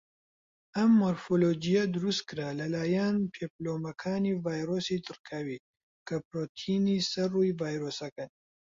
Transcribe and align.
ئەم 0.75 0.91
مۆرفۆلۆجیە 1.01 1.83
دروستکرا 1.93 2.49
لەلایەن 2.59 3.15
پێپلۆمەکانی 3.33 4.39
ڤایرۆسی 4.43 5.03
دڕکاوی، 5.07 5.63
کە 6.07 6.15
پڕۆتینی 6.27 7.05
سەر 7.11 7.29
ڕووی 7.35 7.57
ڤایرۆسەکەن. 7.59 8.29